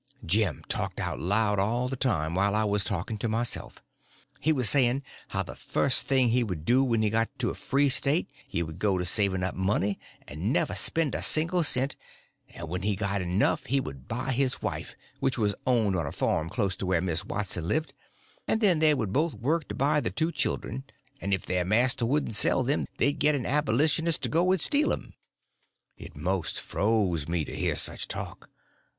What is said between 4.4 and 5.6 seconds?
was saying how the